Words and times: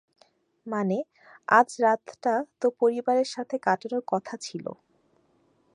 মানে, 0.67 0.97
আজ 1.49 1.69
রাতটা 1.79 2.31
তো 2.61 2.67
পারিবারের 2.79 3.27
সাথে 3.27 3.55
কাটানোর 3.59 4.03
কথা 4.07 4.35
ছিল। 4.37 4.65